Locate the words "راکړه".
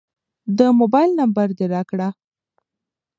1.73-2.09